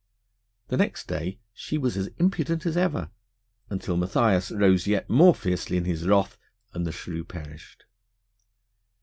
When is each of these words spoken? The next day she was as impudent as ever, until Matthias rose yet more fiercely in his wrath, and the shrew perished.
The 0.69 0.77
next 0.77 1.07
day 1.07 1.37
she 1.53 1.77
was 1.77 1.95
as 1.95 2.07
impudent 2.17 2.65
as 2.65 2.75
ever, 2.75 3.11
until 3.69 3.97
Matthias 3.97 4.49
rose 4.49 4.87
yet 4.87 5.07
more 5.11 5.35
fiercely 5.35 5.77
in 5.77 5.85
his 5.85 6.07
wrath, 6.07 6.39
and 6.73 6.87
the 6.87 6.91
shrew 6.91 7.23
perished. 7.23 7.85